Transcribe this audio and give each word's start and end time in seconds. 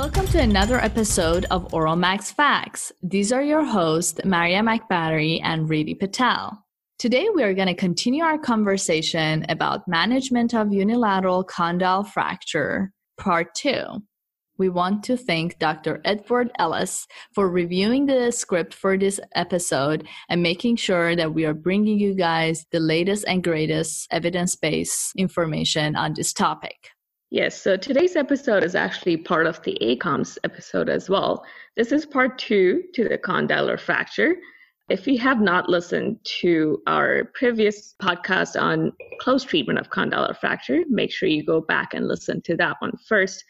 Welcome 0.00 0.28
to 0.28 0.40
another 0.40 0.80
episode 0.80 1.44
of 1.50 1.74
Oral 1.74 1.94
Max 1.94 2.30
Facts. 2.30 2.90
These 3.02 3.32
are 3.32 3.42
your 3.42 3.62
hosts, 3.62 4.18
Maria 4.24 4.62
McBattery 4.62 5.42
and 5.44 5.68
Ridi 5.68 5.94
Patel. 5.94 6.64
Today, 6.98 7.28
we 7.34 7.42
are 7.42 7.52
going 7.52 7.68
to 7.68 7.74
continue 7.74 8.24
our 8.24 8.38
conversation 8.38 9.44
about 9.50 9.86
management 9.86 10.54
of 10.54 10.72
unilateral 10.72 11.44
condyle 11.44 12.02
fracture, 12.02 12.94
part 13.18 13.54
two. 13.54 13.84
We 14.56 14.70
want 14.70 15.04
to 15.04 15.18
thank 15.18 15.58
Dr. 15.58 16.00
Edward 16.06 16.50
Ellis 16.58 17.06
for 17.34 17.50
reviewing 17.50 18.06
the 18.06 18.30
script 18.30 18.72
for 18.72 18.96
this 18.96 19.20
episode 19.34 20.08
and 20.30 20.42
making 20.42 20.76
sure 20.76 21.14
that 21.14 21.34
we 21.34 21.44
are 21.44 21.52
bringing 21.52 22.00
you 22.00 22.14
guys 22.14 22.64
the 22.72 22.80
latest 22.80 23.26
and 23.28 23.44
greatest 23.44 24.08
evidence 24.10 24.56
based 24.56 25.12
information 25.14 25.94
on 25.94 26.14
this 26.14 26.32
topic. 26.32 26.88
Yes, 27.32 27.62
so 27.62 27.76
today's 27.76 28.16
episode 28.16 28.64
is 28.64 28.74
actually 28.74 29.16
part 29.16 29.46
of 29.46 29.62
the 29.62 29.78
ACOMS 29.80 30.36
episode 30.42 30.88
as 30.88 31.08
well. 31.08 31.44
This 31.76 31.92
is 31.92 32.04
part 32.04 32.38
two 32.38 32.82
to 32.94 33.08
the 33.08 33.16
condylar 33.16 33.78
fracture. 33.78 34.34
If 34.88 35.06
you 35.06 35.16
have 35.20 35.40
not 35.40 35.68
listened 35.68 36.18
to 36.40 36.82
our 36.88 37.26
previous 37.34 37.94
podcast 38.02 38.60
on 38.60 38.92
close 39.20 39.44
treatment 39.44 39.78
of 39.78 39.90
condylar 39.90 40.36
fracture, 40.36 40.80
make 40.88 41.12
sure 41.12 41.28
you 41.28 41.44
go 41.46 41.60
back 41.60 41.94
and 41.94 42.08
listen 42.08 42.42
to 42.42 42.56
that 42.56 42.78
one 42.80 42.96
first, 43.06 43.44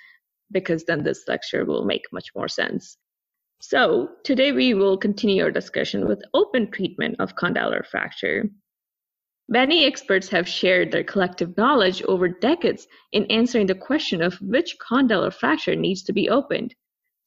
because 0.52 0.84
then 0.84 1.02
this 1.02 1.26
lecture 1.26 1.64
will 1.64 1.86
make 1.86 2.02
much 2.12 2.26
more 2.36 2.48
sense. 2.48 2.98
So, 3.62 4.10
today 4.24 4.52
we 4.52 4.74
will 4.74 4.98
continue 4.98 5.42
our 5.44 5.50
discussion 5.50 6.06
with 6.06 6.22
open 6.34 6.70
treatment 6.70 7.16
of 7.18 7.34
condylar 7.34 7.86
fracture. 7.86 8.44
Many 9.52 9.84
experts 9.84 10.28
have 10.28 10.46
shared 10.48 10.92
their 10.92 11.02
collective 11.02 11.56
knowledge 11.56 12.04
over 12.04 12.28
decades 12.28 12.86
in 13.10 13.26
answering 13.26 13.66
the 13.66 13.74
question 13.74 14.22
of 14.22 14.40
which 14.40 14.78
condylar 14.78 15.34
fracture 15.34 15.74
needs 15.74 16.04
to 16.04 16.12
be 16.12 16.30
opened. 16.30 16.72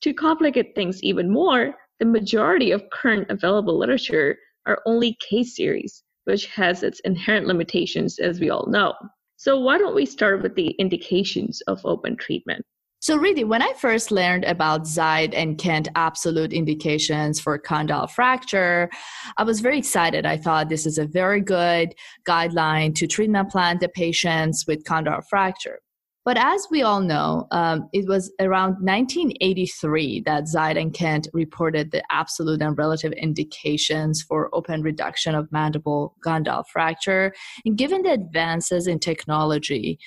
To 0.03 0.13
complicate 0.13 0.73
things 0.73 1.03
even 1.03 1.29
more, 1.29 1.75
the 1.99 2.05
majority 2.05 2.71
of 2.71 2.89
current 2.91 3.29
available 3.29 3.77
literature 3.77 4.37
are 4.65 4.81
only 4.85 5.17
case 5.19 5.57
series, 5.57 6.01
which 6.23 6.45
has 6.45 6.81
its 6.81 7.01
inherent 7.01 7.45
limitations, 7.45 8.17
as 8.19 8.39
we 8.39 8.49
all 8.49 8.67
know. 8.67 8.93
So, 9.35 9.59
why 9.59 9.77
don't 9.77 9.93
we 9.93 10.05
start 10.05 10.41
with 10.41 10.55
the 10.55 10.69
indications 10.79 11.59
of 11.67 11.85
open 11.85 12.15
treatment? 12.15 12.65
So, 13.03 13.17
really, 13.17 13.43
when 13.43 13.61
I 13.61 13.73
first 13.73 14.11
learned 14.11 14.45
about 14.45 14.83
Zide 14.83 15.33
and 15.35 15.57
Kent 15.57 15.89
absolute 15.93 16.53
indications 16.53 17.37
for 17.37 17.57
condyle 17.57 18.07
fracture, 18.07 18.89
I 19.35 19.43
was 19.43 19.59
very 19.59 19.77
excited. 19.77 20.25
I 20.25 20.37
thought 20.37 20.69
this 20.69 20.85
is 20.85 20.97
a 20.97 21.05
very 21.05 21.41
good 21.41 21.93
guideline 22.25 22.95
to 22.95 23.05
treatment 23.05 23.49
plan 23.49 23.79
the 23.79 23.89
patients 23.89 24.63
with 24.65 24.85
condyle 24.85 25.19
fracture. 25.29 25.79
But 26.25 26.37
as 26.37 26.67
we 26.71 26.83
all 26.83 27.01
know, 27.01 27.47
um, 27.51 27.89
it 27.91 28.07
was 28.07 28.31
around 28.39 28.75
1983 28.79 30.21
that 30.21 30.45
Zide 30.45 30.79
and 30.79 30.93
Kent 30.93 31.27
reported 31.33 31.91
the 31.91 32.01
absolute 32.09 32.61
and 32.61 32.77
relative 32.77 33.11
indications 33.13 34.21
for 34.21 34.49
open 34.53 34.83
reduction 34.83 35.35
of 35.35 35.51
mandible 35.51 36.15
condyle 36.23 36.63
fracture. 36.63 37.33
And 37.65 37.77
given 37.77 38.03
the 38.03 38.13
advances 38.13 38.87
in 38.87 38.99
technology 38.99 39.99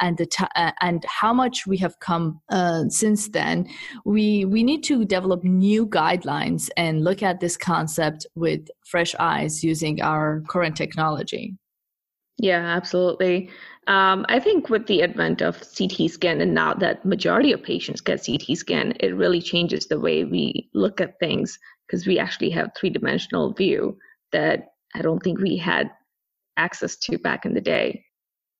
and 0.00 0.18
the 0.18 0.26
t- 0.26 0.44
uh, 0.56 0.72
and 0.80 1.04
how 1.04 1.32
much 1.32 1.68
we 1.68 1.76
have 1.78 2.00
come 2.00 2.40
uh, 2.50 2.84
since 2.88 3.28
then, 3.28 3.68
we 4.04 4.44
we 4.44 4.64
need 4.64 4.82
to 4.84 5.04
develop 5.04 5.44
new 5.44 5.86
guidelines 5.86 6.68
and 6.76 7.04
look 7.04 7.22
at 7.22 7.38
this 7.38 7.56
concept 7.56 8.26
with 8.34 8.68
fresh 8.84 9.14
eyes 9.20 9.62
using 9.62 10.02
our 10.02 10.42
current 10.48 10.76
technology. 10.76 11.54
Yeah, 12.40 12.64
absolutely. 12.64 13.50
Um, 13.86 14.26
I 14.28 14.38
think 14.38 14.68
with 14.68 14.86
the 14.86 15.02
advent 15.02 15.40
of 15.40 15.62
CT 15.76 16.10
scan 16.10 16.40
and 16.40 16.54
now 16.54 16.74
that 16.74 17.04
majority 17.04 17.52
of 17.52 17.62
patients 17.62 18.00
get 18.00 18.24
CT 18.24 18.56
scan, 18.56 18.92
it 19.00 19.16
really 19.16 19.40
changes 19.40 19.86
the 19.86 19.98
way 19.98 20.24
we 20.24 20.68
look 20.74 21.00
at 21.00 21.18
things 21.18 21.58
because 21.86 22.06
we 22.06 22.18
actually 22.18 22.50
have 22.50 22.70
three 22.76 22.90
dimensional 22.90 23.52
view 23.52 23.96
that 24.32 24.68
I 24.94 25.02
don't 25.02 25.20
think 25.22 25.40
we 25.40 25.56
had 25.56 25.90
access 26.56 26.96
to 26.96 27.18
back 27.18 27.44
in 27.44 27.54
the 27.54 27.60
day. 27.60 28.04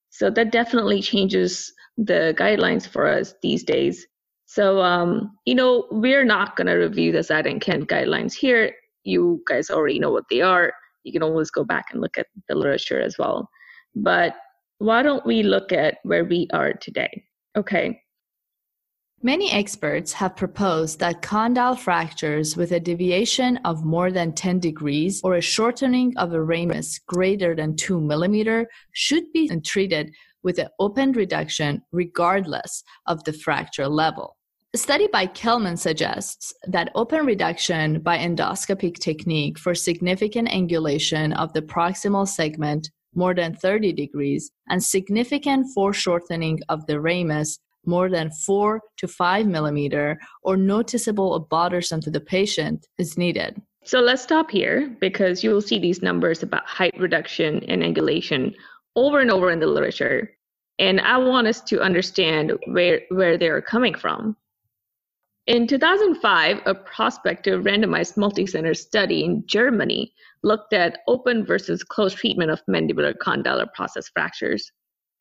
So 0.08 0.30
that 0.30 0.52
definitely 0.52 1.02
changes 1.02 1.72
the 1.96 2.34
guidelines 2.36 2.88
for 2.88 3.06
us 3.06 3.34
these 3.42 3.62
days. 3.62 4.06
So, 4.46 4.80
um, 4.80 5.36
you 5.44 5.54
know, 5.54 5.86
we're 5.92 6.24
not 6.24 6.56
going 6.56 6.66
to 6.66 6.74
review 6.74 7.12
the 7.12 7.20
Zide 7.20 7.48
and 7.48 7.60
guidelines 7.60 8.32
here. 8.32 8.74
You 9.04 9.42
guys 9.46 9.70
already 9.70 10.00
know 10.00 10.10
what 10.10 10.24
they 10.28 10.40
are. 10.40 10.72
You 11.04 11.12
can 11.12 11.22
always 11.22 11.50
go 11.50 11.62
back 11.62 11.86
and 11.92 12.00
look 12.00 12.18
at 12.18 12.26
the 12.48 12.56
literature 12.56 13.00
as 13.00 13.16
well. 13.16 13.48
But 13.94 14.34
why 14.80 15.02
don't 15.02 15.26
we 15.26 15.42
look 15.42 15.72
at 15.72 15.98
where 16.04 16.24
we 16.24 16.48
are 16.54 16.72
today? 16.72 17.24
Okay. 17.54 18.00
Many 19.22 19.52
experts 19.52 20.14
have 20.14 20.34
proposed 20.34 21.00
that 21.00 21.20
condyle 21.20 21.76
fractures 21.76 22.56
with 22.56 22.72
a 22.72 22.80
deviation 22.80 23.58
of 23.58 23.84
more 23.84 24.10
than 24.10 24.32
10 24.32 24.58
degrees 24.58 25.20
or 25.22 25.34
a 25.34 25.42
shortening 25.42 26.16
of 26.16 26.32
a 26.32 26.42
ramus 26.42 26.98
greater 27.06 27.54
than 27.54 27.76
2 27.76 28.00
millimeter 28.00 28.66
should 28.92 29.30
be 29.34 29.50
treated 29.60 30.10
with 30.42 30.58
an 30.58 30.68
open 30.78 31.12
reduction 31.12 31.82
regardless 31.92 32.82
of 33.06 33.22
the 33.24 33.34
fracture 33.34 33.86
level. 33.86 34.38
A 34.72 34.78
study 34.78 35.08
by 35.08 35.26
Kellman 35.26 35.76
suggests 35.76 36.54
that 36.68 36.90
open 36.94 37.26
reduction 37.26 38.00
by 38.00 38.16
endoscopic 38.16 38.98
technique 38.98 39.58
for 39.58 39.74
significant 39.74 40.48
angulation 40.48 41.36
of 41.36 41.52
the 41.52 41.60
proximal 41.60 42.26
segment 42.26 42.88
more 43.14 43.34
than 43.34 43.54
30 43.54 43.92
degrees, 43.92 44.50
and 44.68 44.82
significant 44.82 45.66
foreshortening 45.74 46.60
of 46.68 46.86
the 46.86 47.00
ramus 47.00 47.58
more 47.86 48.10
than 48.10 48.30
4 48.30 48.80
to 48.98 49.08
5 49.08 49.46
millimeter 49.46 50.18
or 50.42 50.56
noticeable 50.56 51.38
bothersome 51.50 52.00
to 52.02 52.10
the 52.10 52.20
patient 52.20 52.86
is 52.98 53.16
needed. 53.16 53.60
So 53.84 54.00
let's 54.00 54.22
stop 54.22 54.50
here 54.50 54.94
because 55.00 55.42
you 55.42 55.50
will 55.50 55.62
see 55.62 55.78
these 55.78 56.02
numbers 56.02 56.42
about 56.42 56.66
height 56.66 56.94
reduction 56.98 57.64
and 57.64 57.82
angulation 57.82 58.54
over 58.94 59.20
and 59.20 59.30
over 59.30 59.50
in 59.50 59.60
the 59.60 59.66
literature. 59.66 60.36
And 60.78 61.00
I 61.00 61.16
want 61.18 61.46
us 61.46 61.60
to 61.62 61.80
understand 61.80 62.52
where, 62.66 63.02
where 63.08 63.38
they're 63.38 63.62
coming 63.62 63.94
from. 63.94 64.36
In 65.50 65.66
2005, 65.66 66.60
a 66.64 66.76
prospective 66.76 67.64
randomized 67.64 68.14
multicenter 68.16 68.76
study 68.76 69.24
in 69.24 69.42
Germany 69.48 70.14
looked 70.44 70.72
at 70.72 71.00
open 71.08 71.44
versus 71.44 71.82
closed 71.82 72.18
treatment 72.18 72.52
of 72.52 72.62
mandibular 72.70 73.14
condylar 73.16 73.66
process 73.74 74.08
fractures. 74.10 74.70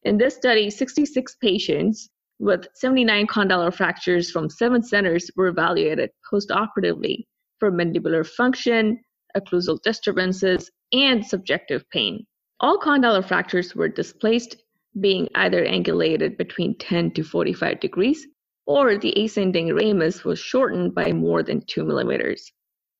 In 0.04 0.20
this 0.20 0.36
study, 0.36 0.70
66 0.70 1.36
patients 1.42 2.12
with 2.38 2.68
79 2.76 3.26
condylar 3.26 3.74
fractures 3.74 4.30
from 4.30 4.52
seven 4.52 4.84
centers 4.84 5.32
were 5.36 5.48
evaluated 5.48 6.12
postoperatively 6.32 7.26
for 7.58 7.72
mandibular 7.72 8.24
function, 8.24 9.00
occlusal 9.36 9.82
disturbances, 9.82 10.70
and 10.94 11.26
subjective 11.26 11.90
pain. 11.90 12.24
All 12.60 12.78
condylar 12.78 13.28
fractures 13.28 13.74
were 13.74 13.90
displaced, 13.90 14.58
being 15.00 15.28
either 15.34 15.66
angulated 15.66 16.38
between 16.38 16.78
10 16.78 17.16
to 17.16 17.24
45 17.24 17.80
degrees, 17.80 18.28
or 18.70 19.00
the 19.00 19.20
ascending 19.20 19.74
ramus 19.74 20.24
was 20.24 20.38
shortened 20.38 20.94
by 20.94 21.12
more 21.12 21.42
than 21.42 21.60
2 21.66 21.84
millimeters. 21.84 22.52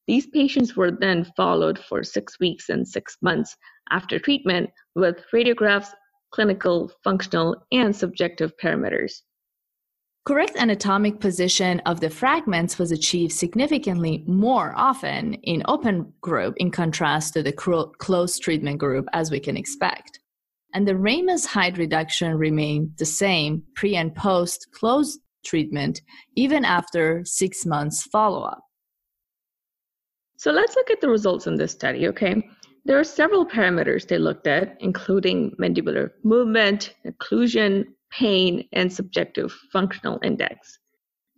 These 0.08 0.26
patients 0.26 0.76
were 0.76 0.90
then 0.90 1.32
followed 1.38 1.78
for 1.78 2.04
six 2.04 2.40
weeks 2.40 2.70
and 2.70 2.88
six 2.88 3.18
months 3.22 3.56
after 3.92 4.18
treatment 4.18 4.72
with 4.96 5.24
radiographs, 5.32 5.90
clinical, 6.32 6.92
functional, 7.04 7.56
and 7.72 7.96
subjective 7.96 8.52
parameters. 8.58 9.22
Correct 10.26 10.56
anatomic 10.58 11.20
position 11.20 11.82
of 11.82 12.00
the 12.00 12.10
fragments 12.10 12.80
was 12.80 12.92
achieved 12.92 13.34
significantly 13.34 14.24
more 14.26 14.74
often 14.76 15.36
in 15.36 15.62
open 15.68 16.12
group 16.22 16.56
in 16.58 16.72
contrast 16.72 17.34
to 17.34 17.44
the 17.44 17.54
closed 17.54 18.42
treatment 18.42 18.80
group 18.80 19.06
as 19.14 19.30
we 19.30 19.40
can 19.40 19.56
expect. 19.56 20.20
And 20.74 20.88
the 20.88 20.98
ramus 20.98 21.46
height 21.46 21.78
reduction 21.78 22.40
remained 22.40 22.94
the 22.98 23.06
same 23.06 23.62
pre 23.76 23.96
and 23.96 24.16
post 24.16 24.68
closed 24.72 25.20
treatment 25.44 26.02
even 26.36 26.66
after 26.66 27.24
six 27.26 27.66
months 27.66 28.04
follow 28.04 28.44
up. 28.44 28.64
So 30.38 30.52
let's 30.52 30.76
look 30.76 30.90
at 30.90 31.02
the 31.02 31.10
results 31.10 31.48
in 31.48 31.56
this 31.56 31.74
study, 31.74 32.08
okay? 32.08 32.42
There 32.86 32.98
are 32.98 33.04
several 33.04 33.46
parameters 33.46 34.08
they 34.08 34.18
looked 34.18 34.48
at, 34.48 34.78
including 34.80 35.52
mandibular 35.60 36.12
movement, 36.24 36.96
occlusion, 37.06 37.86
pain, 38.10 38.68
and 38.72 38.92
subjective 38.92 39.52
functional 39.72 40.20
index. 40.24 40.80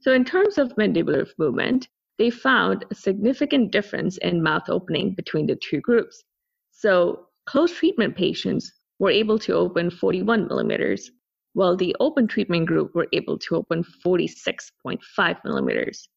So 0.02 0.14
in 0.14 0.24
terms 0.24 0.58
of 0.58 0.76
mandibular 0.76 1.28
movement, 1.38 1.88
they 2.18 2.30
found 2.30 2.86
a 2.92 2.96
significant 2.96 3.72
difference 3.72 4.18
in 4.18 4.44
mouth 4.44 4.70
opening 4.70 5.16
between 5.16 5.48
the 5.48 5.56
two 5.56 5.82
groups. 5.82 6.24
So 6.72 7.26
close 7.48 7.74
treatment 7.74 8.16
patients 8.16 8.72
were 9.00 9.10
able 9.10 9.40
to 9.40 9.54
open 9.54 9.90
41 9.90 10.48
millimeters, 10.48 11.12
while 11.54 11.76
the 11.76 11.96
open 12.00 12.28
treatment 12.28 12.68
group 12.68 12.94
were 12.96 13.08
able 13.14 13.38
to 13.38 13.56
open 13.56 13.84
46.5 13.84 15.38
millimeters. 15.44 16.08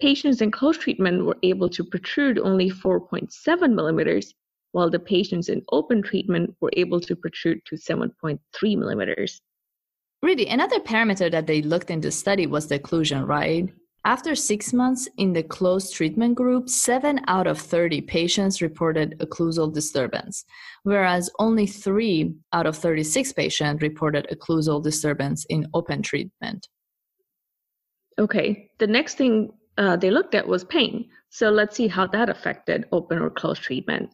Patients 0.00 0.40
in 0.40 0.50
close 0.50 0.78
treatment 0.78 1.24
were 1.24 1.38
able 1.42 1.68
to 1.70 1.84
protrude 1.84 2.38
only 2.38 2.70
4.7 2.70 3.74
millimeters, 3.74 4.34
while 4.72 4.90
the 4.90 4.98
patients 4.98 5.48
in 5.48 5.62
open 5.72 6.02
treatment 6.02 6.54
were 6.60 6.70
able 6.76 7.00
to 7.00 7.16
protrude 7.16 7.64
to 7.66 7.76
7.3 7.76 8.38
millimeters. 8.78 9.40
Really, 10.22 10.46
another 10.46 10.80
parameter 10.80 11.30
that 11.30 11.46
they 11.46 11.62
looked 11.62 11.90
in 11.90 12.00
the 12.00 12.10
study 12.10 12.46
was 12.46 12.66
the 12.66 12.78
occlusion, 12.78 13.26
right? 13.26 13.68
After 14.08 14.34
six 14.34 14.72
months 14.72 15.06
in 15.18 15.34
the 15.34 15.42
closed 15.42 15.92
treatment 15.92 16.34
group, 16.34 16.70
7 16.70 17.20
out 17.26 17.46
of 17.46 17.58
30 17.58 18.00
patients 18.00 18.62
reported 18.62 19.18
occlusal 19.18 19.70
disturbance, 19.70 20.46
whereas 20.82 21.28
only 21.38 21.66
3 21.66 22.34
out 22.54 22.64
of 22.64 22.74
36 22.74 23.34
patients 23.34 23.82
reported 23.82 24.26
occlusal 24.32 24.82
disturbance 24.82 25.44
in 25.50 25.66
open 25.74 26.00
treatment. 26.00 26.68
Okay, 28.18 28.70
the 28.78 28.86
next 28.86 29.18
thing 29.18 29.52
uh, 29.76 29.96
they 29.96 30.10
looked 30.10 30.34
at 30.34 30.48
was 30.48 30.64
pain. 30.64 31.10
So 31.28 31.50
let's 31.50 31.76
see 31.76 31.86
how 31.86 32.06
that 32.06 32.30
affected 32.30 32.86
open 32.92 33.18
or 33.18 33.28
closed 33.28 33.60
treatment. 33.60 34.08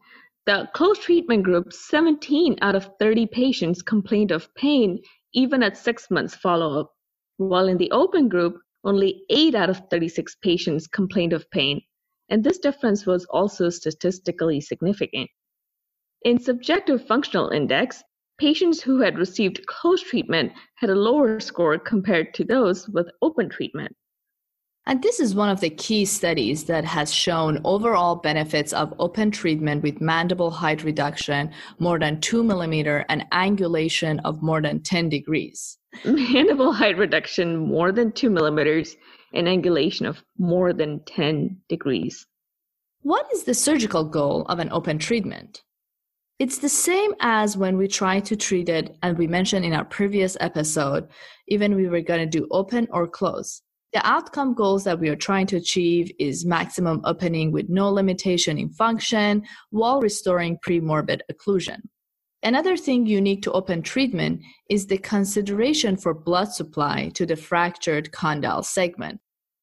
The 0.47 0.69
closed 0.75 1.03
treatment 1.03 1.45
group, 1.45 1.73
17 1.73 2.57
out 2.63 2.75
of 2.75 2.91
30 2.99 3.27
patients 3.27 3.81
complained 3.81 4.33
of 4.33 4.53
pain 4.57 4.99
even 5.35 5.63
at 5.63 5.77
six 5.77 6.11
months 6.11 6.35
follow 6.35 6.81
up, 6.81 6.93
while 7.37 7.69
in 7.69 7.79
the 7.79 7.93
open 7.93 8.29
group, 8.29 8.57
only 8.85 9.25
8 9.31 9.55
out 9.55 9.71
of 9.71 9.83
36 9.91 10.37
patients 10.43 10.87
complained 10.87 11.33
of 11.33 11.51
pain, 11.51 11.81
and 12.29 12.43
this 12.43 12.59
difference 12.59 13.07
was 13.07 13.25
also 13.27 13.71
statistically 13.71 14.61
significant. 14.61 15.31
In 16.23 16.39
subjective 16.39 17.07
functional 17.07 17.51
index, 17.51 18.03
patients 18.39 18.83
who 18.83 19.01
had 19.01 19.19
received 19.19 19.67
closed 19.67 20.07
treatment 20.07 20.53
had 20.77 20.91
a 20.91 20.95
lower 20.95 21.39
score 21.41 21.79
compared 21.79 22.35
to 22.35 22.45
those 22.45 22.89
with 22.89 23.11
open 23.23 23.49
treatment. 23.49 23.95
And 24.87 25.03
this 25.03 25.19
is 25.19 25.35
one 25.35 25.49
of 25.49 25.61
the 25.61 25.71
key 25.71 26.05
studies 26.05 26.65
that 26.65 26.85
has 26.85 27.13
shown 27.13 27.61
overall 27.65 28.17
benefits 28.17 28.75
of 28.75 28.93
open 28.99 29.31
treatment 29.31 29.83
with 29.83 30.03
mandible 30.03 30.51
height 30.51 30.85
reduction 30.85 31.51
more 31.79 31.99
than 31.99 32.21
2 32.21 32.45
millimeter 32.45 33.07
and 33.09 33.25
angulation 33.33 34.21
of 34.25 34.43
more 34.43 34.61
than 34.61 34.83
10 34.83 35.09
degrees. 35.09 35.79
Mandible 36.05 36.73
height 36.73 36.99
reduction 36.99 37.57
more 37.57 37.93
than 37.93 38.13
2 38.13 38.31
millimeters 38.31 38.97
and 39.33 39.47
angulation 39.47 40.09
of 40.09 40.23
more 40.39 40.73
than 40.73 41.05
10 41.05 41.59
degrees. 41.69 42.27
What 43.03 43.27
is 43.33 43.45
the 43.45 43.55
surgical 43.55 44.05
goal 44.05 44.47
of 44.49 44.59
an 44.59 44.71
open 44.73 44.99
treatment? 44.99 45.63
It's 46.39 46.59
the 46.59 46.69
same 46.69 47.15
as 47.21 47.57
when 47.57 47.77
we 47.77 47.87
try 47.87 48.19
to 48.21 48.35
treat 48.35 48.69
it, 48.69 48.97
and 49.03 49.17
we 49.17 49.27
mentioned 49.27 49.65
in 49.65 49.73
our 49.73 49.85
previous 49.85 50.37
episode, 50.41 51.07
even 51.49 51.77
we 51.77 51.87
were 51.87 52.01
going 52.01 52.21
to 52.21 52.39
do 52.39 52.49
open 52.51 52.89
or 52.91 53.07
close. 53.07 53.63
The 53.93 54.05
outcome 54.05 54.55
goals 54.55 54.83
that 54.85 54.99
we 54.99 55.09
are 55.09 55.17
trying 55.17 55.47
to 55.49 55.57
achieve 55.57 56.11
is 56.19 56.45
maximum 56.45 57.03
opening 57.05 57.53
with 57.53 57.69
no 57.69 57.89
limitation 57.89 58.59
in 58.59 58.71
function 58.71 59.45
while 59.71 60.01
restoring 60.01 60.59
premorbid 60.67 61.21
occlusion. 61.31 61.83
Another 62.45 62.77
thing 62.77 63.07
unique 63.07 63.41
to 63.45 63.53
open 63.53 63.81
treatment 63.81 64.43
is 64.69 64.87
the 64.87 64.99
consideration 64.99 65.97
for 65.97 66.13
blood 66.13 66.53
supply 66.53 67.11
to 67.15 67.25
the 67.25 67.37
fractured 67.37 68.13
condyle 68.13 68.63
segment. 68.63 69.19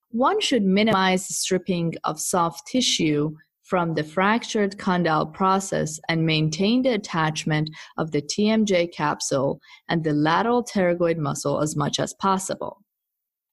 One 0.09 0.41
should 0.41 0.63
minimize 0.63 1.27
stripping 1.27 1.93
of 2.05 2.19
soft 2.19 2.65
tissue 2.65 3.35
from 3.61 3.93
the 3.93 4.03
fractured 4.03 4.79
condyle 4.79 5.27
process 5.27 5.99
and 6.09 6.25
maintain 6.25 6.81
the 6.81 6.95
attachment 6.95 7.69
of 7.99 8.11
the 8.11 8.21
TMJ 8.23 8.91
capsule 8.91 9.61
and 9.87 10.03
the 10.03 10.13
lateral 10.13 10.63
pterygoid 10.63 11.17
muscle 11.17 11.61
as 11.61 11.75
much 11.75 11.99
as 11.99 12.15
possible. 12.15 12.81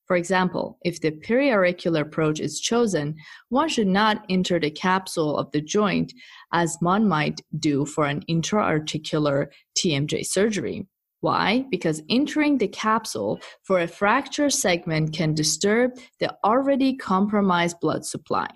For 0.08 0.16
example, 0.16 0.78
if 0.84 1.02
the 1.02 1.12
periauricular 1.12 2.00
approach 2.00 2.40
is 2.40 2.60
chosen, 2.60 3.14
one 3.50 3.68
should 3.68 3.86
not 3.86 4.24
enter 4.30 4.58
the 4.58 4.70
capsule 4.70 5.36
of 5.36 5.52
the 5.52 5.60
joint 5.60 6.14
as 6.52 6.78
one 6.80 7.06
might 7.06 7.42
do 7.58 7.84
for 7.84 8.06
an 8.06 8.22
intra-articular 8.26 9.50
TMJ 9.78 10.24
surgery. 10.24 10.86
Why? 11.20 11.66
Because 11.70 12.00
entering 12.08 12.56
the 12.56 12.68
capsule 12.68 13.38
for 13.64 13.80
a 13.80 13.86
fracture 13.86 14.48
segment 14.48 15.12
can 15.12 15.34
disturb 15.34 15.90
the 16.20 16.34
already 16.42 16.96
compromised 16.96 17.78
blood 17.80 18.06
supply. 18.06 18.48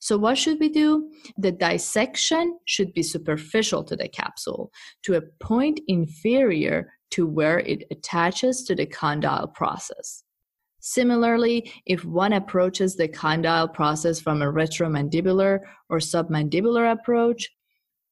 So, 0.00 0.16
what 0.16 0.38
should 0.38 0.58
we 0.58 0.70
do? 0.70 1.12
The 1.36 1.52
dissection 1.52 2.58
should 2.64 2.92
be 2.94 3.02
superficial 3.02 3.84
to 3.84 3.94
the 3.94 4.08
capsule 4.08 4.72
to 5.04 5.14
a 5.14 5.22
point 5.38 5.78
inferior 5.86 6.90
to 7.10 7.26
where 7.26 7.60
it 7.60 7.84
attaches 7.90 8.64
to 8.64 8.74
the 8.74 8.86
condyle 8.86 9.46
process. 9.48 10.24
Similarly, 10.80 11.72
if 11.86 12.04
one 12.04 12.32
approaches 12.32 12.96
the 12.96 13.08
condyle 13.08 13.68
process 13.68 14.20
from 14.20 14.42
a 14.42 14.52
retromandibular 14.52 15.60
or 15.88 15.98
submandibular 15.98 16.90
approach, 16.90 17.50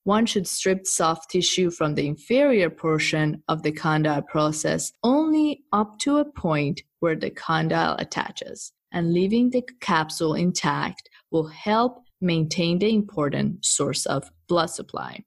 one 0.05 0.26
should 0.26 0.47
strip 0.47 0.87
soft 0.87 1.31
tissue 1.31 1.70
from 1.70 1.94
the 1.94 2.06
inferior 2.06 2.70
portion 2.70 3.43
of 3.49 3.62
the 3.62 3.73
condyle 3.73 4.23
process 4.23 4.93
only 5.03 5.65
up 5.73 5.99
to 6.00 6.19
a 6.19 6.25
point 6.25 6.82
where 7.00 7.17
the 7.17 7.31
condyle 7.31 7.97
attaches, 7.99 8.73
and 8.93 9.12
leaving 9.12 9.50
the 9.50 9.62
capsule 9.81 10.35
intact 10.35 11.09
will 11.31 11.49
help 11.49 12.05
maintain 12.21 12.79
the 12.79 12.94
important 12.94 13.64
source 13.64 14.06
of 14.06 14.31
blood 14.49 14.71
supply. 14.71 15.23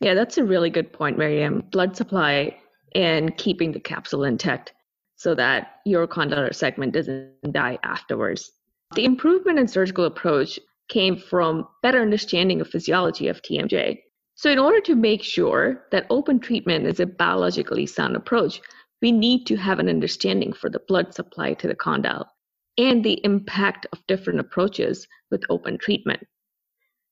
Yeah, 0.00 0.14
that's 0.14 0.36
a 0.36 0.44
really 0.44 0.70
good 0.70 0.92
point, 0.92 1.16
Miriam. 1.16 1.62
Blood 1.70 1.96
supply 1.96 2.56
and 2.94 3.36
keeping 3.36 3.72
the 3.72 3.80
capsule 3.80 4.24
intact 4.24 4.72
so 5.16 5.34
that 5.34 5.80
your 5.84 6.06
condylar 6.06 6.54
segment 6.54 6.92
doesn't 6.92 7.52
die 7.52 7.78
afterwards. 7.82 8.52
The 8.94 9.04
improvement 9.04 9.58
in 9.58 9.66
surgical 9.66 10.04
approach 10.04 10.60
came 10.88 11.16
from 11.16 11.66
better 11.82 12.00
understanding 12.00 12.60
of 12.60 12.68
physiology 12.68 13.28
of 13.28 13.42
TMJ. 13.42 13.98
So 14.36 14.50
in 14.50 14.58
order 14.58 14.80
to 14.82 14.94
make 14.94 15.22
sure 15.22 15.86
that 15.90 16.06
open 16.10 16.38
treatment 16.38 16.86
is 16.86 17.00
a 17.00 17.06
biologically 17.06 17.86
sound 17.86 18.14
approach, 18.16 18.60
we 19.02 19.10
need 19.10 19.46
to 19.46 19.56
have 19.56 19.78
an 19.78 19.88
understanding 19.88 20.52
for 20.52 20.70
the 20.70 20.82
blood 20.86 21.14
supply 21.14 21.54
to 21.54 21.66
the 21.66 21.74
condyle 21.74 22.30
and 22.78 23.02
the 23.02 23.20
impact 23.24 23.86
of 23.92 24.06
different 24.06 24.40
approaches 24.40 25.08
with 25.30 25.42
open 25.48 25.78
treatment. 25.78 26.22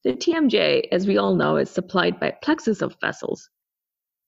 The 0.04 0.12
TMJ, 0.12 0.88
as 0.92 1.06
we 1.06 1.16
all 1.16 1.34
know, 1.34 1.56
is 1.56 1.70
supplied 1.70 2.20
by 2.20 2.36
plexus 2.42 2.82
of 2.82 2.96
vessels. 3.00 3.48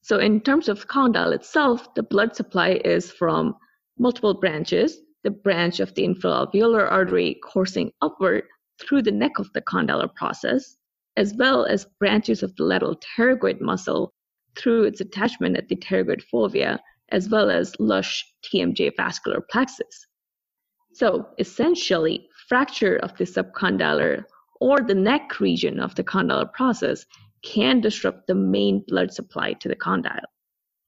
So 0.02 0.18
in 0.18 0.40
terms 0.40 0.68
of 0.68 0.88
condyle 0.88 1.32
itself, 1.32 1.92
the 1.94 2.02
blood 2.02 2.34
supply 2.34 2.80
is 2.84 3.10
from 3.10 3.56
multiple 3.98 4.34
branches, 4.34 4.98
the 5.24 5.30
branch 5.30 5.80
of 5.80 5.94
the 5.94 6.04
inferior 6.04 6.46
alveolar 6.46 6.90
artery 6.90 7.38
coursing 7.42 7.92
upward 8.02 8.44
through 8.80 9.02
the 9.02 9.12
neck 9.12 9.38
of 9.38 9.52
the 9.52 9.62
condylar 9.62 10.14
process, 10.14 10.76
as 11.16 11.34
well 11.34 11.64
as 11.64 11.86
branches 11.98 12.42
of 12.42 12.54
the 12.56 12.64
lateral 12.64 12.96
pterygoid 12.96 13.60
muscle 13.60 14.12
through 14.56 14.84
its 14.84 15.00
attachment 15.00 15.56
at 15.56 15.68
the 15.68 15.76
pterygoid 15.76 16.22
fovea, 16.32 16.78
as 17.10 17.28
well 17.28 17.50
as 17.50 17.74
lush 17.78 18.24
TMJ 18.44 18.94
vascular 18.96 19.40
plexus. 19.50 20.06
So 20.92 21.28
essentially, 21.38 22.28
fracture 22.48 22.96
of 22.96 23.16
the 23.16 23.24
subcondylar 23.24 24.24
or 24.60 24.80
the 24.80 24.94
neck 24.94 25.40
region 25.40 25.80
of 25.80 25.94
the 25.94 26.04
condylar 26.04 26.52
process 26.52 27.04
can 27.42 27.80
disrupt 27.80 28.26
the 28.26 28.34
main 28.34 28.84
blood 28.86 29.12
supply 29.12 29.52
to 29.54 29.68
the 29.68 29.76
condyle. 29.76 30.24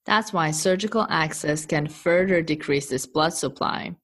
That's 0.08 0.32
why 0.32 0.52
surgical 0.52 1.06
access 1.10 1.66
can 1.66 1.86
further 1.86 2.40
decrease 2.40 2.86
this 2.88 3.04
blood 3.04 3.34
supply. 3.34 3.94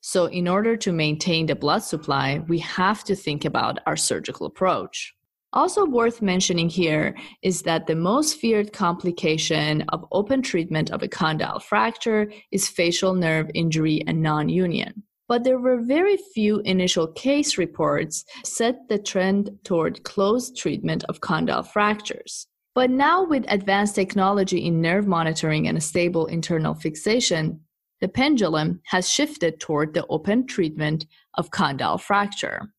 So, 0.00 0.26
in 0.26 0.48
order 0.48 0.76
to 0.78 0.90
maintain 0.90 1.46
the 1.46 1.54
blood 1.54 1.84
supply, 1.84 2.40
we 2.48 2.58
have 2.58 3.04
to 3.04 3.14
think 3.14 3.44
about 3.44 3.78
our 3.86 3.96
surgical 3.96 4.46
approach. 4.46 5.14
Also, 5.52 5.84
worth 5.86 6.20
mentioning 6.20 6.68
here 6.68 7.16
is 7.42 7.62
that 7.62 7.86
the 7.86 7.94
most 7.94 8.40
feared 8.40 8.72
complication 8.72 9.82
of 9.90 10.04
open 10.10 10.42
treatment 10.42 10.90
of 10.90 11.04
a 11.04 11.08
condyle 11.08 11.60
fracture 11.60 12.32
is 12.50 12.66
facial 12.66 13.14
nerve 13.14 13.48
injury 13.54 14.02
and 14.08 14.20
non 14.20 14.48
union. 14.48 15.04
But 15.28 15.44
there 15.44 15.60
were 15.60 15.80
very 15.80 16.16
few 16.34 16.58
initial 16.64 17.06
case 17.06 17.56
reports 17.56 18.24
set 18.42 18.88
the 18.88 18.98
trend 18.98 19.50
toward 19.62 20.02
closed 20.02 20.56
treatment 20.56 21.04
of 21.08 21.20
condyle 21.20 21.62
fractures. 21.62 22.48
But 22.74 22.90
now, 22.90 23.22
with 23.22 23.44
advanced 23.48 23.94
technology 23.94 24.64
in 24.64 24.80
nerve 24.80 25.06
monitoring 25.06 25.68
and 25.68 25.76
a 25.76 25.80
stable 25.80 26.26
internal 26.26 26.74
fixation, 26.74 27.60
the 28.00 28.08
pendulum 28.08 28.80
has 28.86 29.08
shifted 29.08 29.60
toward 29.60 29.92
the 29.92 30.06
open 30.08 30.46
treatment 30.46 31.06
of 31.36 31.50
condyle 31.50 31.98
fracture. 31.98 32.72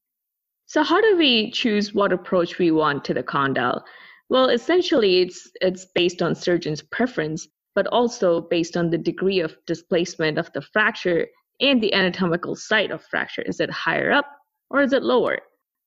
So, 0.66 0.82
how 0.82 1.00
do 1.00 1.16
we 1.16 1.52
choose 1.52 1.94
what 1.94 2.12
approach 2.12 2.58
we 2.58 2.72
want 2.72 3.06
to 3.06 3.14
the 3.14 3.22
condyle? 3.22 3.86
Well, 4.30 4.50
essentially, 4.50 5.22
it's, 5.22 5.48
it's 5.62 5.86
based 5.94 6.24
on 6.24 6.34
surgeon's 6.34 6.82
preference, 6.82 7.48
but 7.76 7.86
also 7.88 8.42
based 8.42 8.76
on 8.76 8.90
the 8.90 8.98
degree 8.98 9.42
of 9.42 9.56
displacement 9.68 10.40
of 10.40 10.52
the 10.54 10.62
fracture 10.62 11.28
and 11.62 11.82
the 11.82 11.94
anatomical 11.94 12.56
site 12.56 12.90
of 12.90 13.06
fracture. 13.06 13.44
Is 13.44 13.60
it 13.60 13.70
higher 13.70 14.12
up 14.12 14.26
or 14.72 14.82
is 14.82 14.92
it 14.92 15.04
lower? 15.04 15.38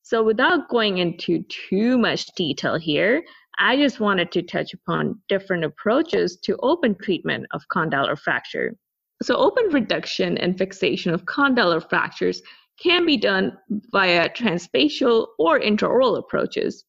So, 0.03 0.23
without 0.23 0.69
going 0.69 0.99
into 0.99 1.43
too 1.49 1.99
much 1.99 2.27
detail 2.37 2.77
here, 2.77 3.25
I 3.59 3.77
just 3.77 4.01
wanted 4.01 4.33
to 4.33 4.43
touch 4.43 4.75
upon 4.75 5.21
different 5.29 5.65
approaches 5.65 6.37
to 6.45 6.59
open 6.59 6.95
treatment 6.95 7.47
of 7.53 7.63
condylar 7.73 8.19
fracture. 8.19 8.77
So, 9.23 9.37
open 9.37 9.67
reduction 9.73 10.37
and 10.37 10.59
fixation 10.59 11.15
of 11.15 11.25
condylar 11.25 11.89
fractures 11.89 12.43
can 12.79 13.07
be 13.07 13.17
done 13.17 13.57
via 13.91 14.29
transfacial 14.29 15.29
or 15.39 15.59
intraoral 15.59 16.19
approaches. 16.19 16.85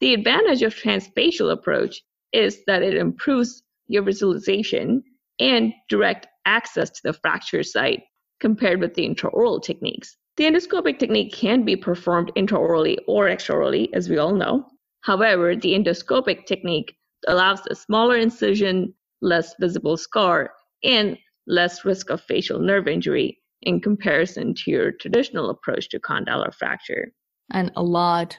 The 0.00 0.14
advantage 0.14 0.62
of 0.62 0.74
transfacial 0.74 1.52
approach 1.52 2.02
is 2.32 2.64
that 2.66 2.82
it 2.82 2.94
improves 2.94 3.62
your 3.86 4.02
visualization 4.02 5.02
and 5.38 5.72
direct 5.88 6.26
access 6.46 6.90
to 6.90 7.00
the 7.04 7.12
fracture 7.12 7.62
site 7.62 8.02
compared 8.40 8.80
with 8.80 8.94
the 8.94 9.08
intraoral 9.08 9.62
techniques. 9.62 10.16
The 10.36 10.44
endoscopic 10.44 10.98
technique 10.98 11.32
can 11.32 11.64
be 11.64 11.76
performed 11.76 12.32
intraorally 12.36 12.96
or 13.06 13.28
extraorally, 13.28 13.88
as 13.92 14.08
we 14.08 14.18
all 14.18 14.34
know. 14.34 14.66
However, 15.02 15.56
the 15.56 15.72
endoscopic 15.74 16.46
technique 16.46 16.96
allows 17.26 17.60
a 17.66 17.74
smaller 17.74 18.16
incision, 18.16 18.94
less 19.20 19.54
visible 19.60 19.96
scar, 19.96 20.52
and 20.84 21.18
less 21.46 21.84
risk 21.84 22.10
of 22.10 22.20
facial 22.22 22.58
nerve 22.58 22.86
injury 22.86 23.38
in 23.62 23.80
comparison 23.80 24.54
to 24.54 24.70
your 24.70 24.92
traditional 24.92 25.50
approach 25.50 25.88
to 25.90 25.98
condylar 25.98 26.54
fracture. 26.54 27.12
And 27.52 27.72
a 27.76 27.82
lot, 27.82 28.38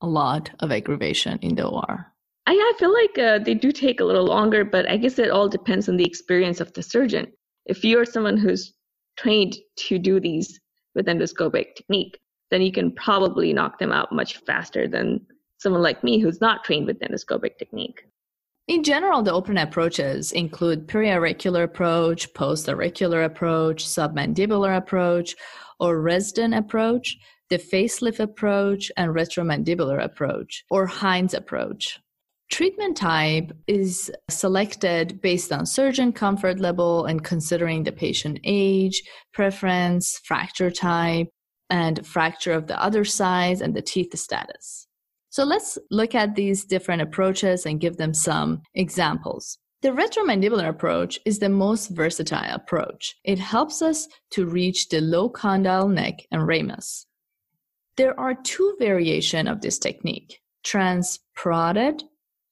a 0.00 0.06
lot 0.06 0.50
of 0.60 0.70
aggravation 0.70 1.38
in 1.42 1.56
the 1.56 1.66
OR. 1.66 2.06
I, 2.46 2.52
I 2.52 2.72
feel 2.78 2.92
like 2.92 3.18
uh, 3.18 3.38
they 3.38 3.54
do 3.54 3.72
take 3.72 4.00
a 4.00 4.04
little 4.04 4.26
longer, 4.26 4.64
but 4.64 4.88
I 4.88 4.96
guess 4.96 5.18
it 5.18 5.30
all 5.30 5.48
depends 5.48 5.88
on 5.88 5.96
the 5.96 6.04
experience 6.04 6.60
of 6.60 6.72
the 6.72 6.82
surgeon. 6.82 7.26
If 7.66 7.84
you're 7.84 8.04
someone 8.04 8.36
who's 8.36 8.72
trained 9.16 9.56
to 9.76 9.98
do 9.98 10.20
these 10.20 10.60
with 10.94 11.06
endoscopic 11.06 11.74
technique, 11.76 12.18
then 12.50 12.62
you 12.62 12.70
can 12.70 12.92
probably 12.92 13.52
knock 13.52 13.78
them 13.78 13.92
out 13.92 14.12
much 14.12 14.38
faster 14.38 14.86
than 14.86 15.26
someone 15.64 15.82
like 15.82 16.04
me 16.04 16.20
who's 16.20 16.40
not 16.40 16.62
trained 16.62 16.86
with 16.86 17.00
endoscopic 17.00 17.58
technique. 17.58 18.04
In 18.68 18.84
general, 18.84 19.22
the 19.22 19.32
open 19.32 19.58
approaches 19.58 20.30
include 20.30 20.86
periauricular 20.86 21.64
approach, 21.64 22.32
post-auricular 22.34 23.24
approach, 23.24 23.84
submandibular 23.84 24.76
approach, 24.76 25.34
or 25.80 25.96
Risdon 25.96 26.56
approach, 26.56 27.16
the 27.50 27.58
facelift 27.58 28.20
approach, 28.20 28.92
and 28.96 29.14
retromandibular 29.14 30.02
approach, 30.02 30.64
or 30.70 30.86
Hinds 30.86 31.34
approach. 31.34 31.98
Treatment 32.50 32.96
type 32.96 33.52
is 33.66 34.10
selected 34.30 35.20
based 35.20 35.52
on 35.52 35.66
surgeon 35.66 36.12
comfort 36.12 36.60
level 36.60 37.06
and 37.06 37.24
considering 37.24 37.82
the 37.82 37.92
patient 37.92 38.38
age, 38.44 39.02
preference, 39.32 40.20
fracture 40.24 40.70
type, 40.70 41.28
and 41.68 42.06
fracture 42.06 42.52
of 42.52 42.66
the 42.66 42.80
other 42.82 43.04
size 43.04 43.60
and 43.60 43.74
the 43.74 43.82
teeth 43.82 44.16
status. 44.16 44.86
So 45.34 45.42
let's 45.42 45.76
look 45.90 46.14
at 46.14 46.36
these 46.36 46.64
different 46.64 47.02
approaches 47.02 47.66
and 47.66 47.80
give 47.80 47.96
them 47.96 48.14
some 48.14 48.62
examples. 48.72 49.58
The 49.82 49.88
retromandibular 49.88 50.68
approach 50.68 51.18
is 51.26 51.40
the 51.40 51.48
most 51.48 51.88
versatile 51.88 52.54
approach. 52.54 53.16
It 53.24 53.40
helps 53.40 53.82
us 53.82 54.06
to 54.30 54.46
reach 54.46 54.90
the 54.90 55.00
low 55.00 55.28
condyle 55.28 55.88
neck 55.88 56.20
and 56.30 56.46
ramus. 56.46 57.06
There 57.96 58.18
are 58.18 58.36
two 58.44 58.76
variations 58.78 59.48
of 59.48 59.60
this 59.60 59.76
technique, 59.80 60.38
transparotid 60.64 62.04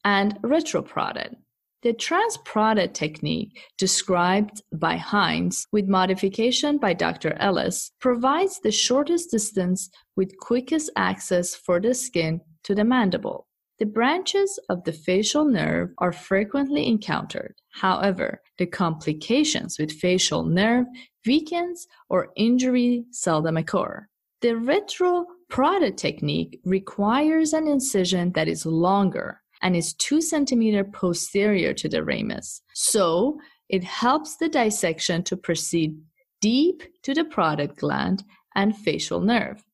and 0.05 0.43
retroparotid. 0.43 1.37
The 1.83 1.93
transparotid 1.93 2.95
technique 2.95 3.61
described 3.79 4.61
by 4.73 4.97
Hinds 4.97 5.69
with 5.71 5.87
modification 5.87 6.79
by 6.79 6.95
Dr. 6.95 7.35
Ellis 7.35 7.93
provides 8.01 8.59
the 8.59 8.73
shortest 8.73 9.31
distance 9.31 9.89
with 10.17 10.37
quickest 10.39 10.91
access 10.97 11.55
for 11.55 11.79
the 11.79 11.95
skin 11.95 12.41
to 12.65 12.75
the 12.75 12.85
mandible. 12.85 13.47
The 13.79 13.87
branches 13.87 14.61
of 14.69 14.85
the 14.85 14.93
facial 14.93 15.45
nerve 15.45 15.91
are 15.99 16.13
frequently 16.13 16.87
encountered. 16.87 17.55
However, 17.73 18.41
the 18.59 18.67
complications 18.67 19.79
with 19.79 19.91
facial 19.91 20.45
nerve 20.45 20.87
weakens 21.27 21.89
or 22.09 22.29
injury 22.37 23.05
seldom 23.11 23.57
occur. 23.57 24.07
The 24.41 24.51
retroparotid 24.51 25.97
technique 25.97 26.61
requires 26.65 27.53
an 27.53 27.67
incision 27.67 28.33
that 28.33 28.49
is 28.49 28.67
longer 28.67 29.41
and 29.63 29.75
is 29.77 29.95
2 29.95 30.21
centimeter 30.21 30.85
posterior 30.85 31.73
to 31.75 31.89
the 31.89 32.05
ramus. 32.05 32.63
So, 32.75 33.39
it 33.69 33.85
helps 33.85 34.37
the 34.37 34.49
dissection 34.49 35.23
to 35.25 35.37
proceed 35.37 35.97
deep 36.41 36.83
to 37.03 37.15
the 37.15 37.25
parotid 37.25 37.77
gland 37.77 38.23
and 38.55 38.77
facial 38.77 39.21
nerve. 39.21 39.65